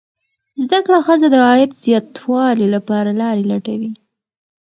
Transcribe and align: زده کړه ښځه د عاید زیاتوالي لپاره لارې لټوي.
زده 0.63 0.79
کړه 0.85 0.99
ښځه 1.07 1.27
د 1.31 1.35
عاید 1.47 1.71
زیاتوالي 1.83 2.67
لپاره 2.75 3.11
لارې 3.21 3.43
لټوي. 3.51 3.91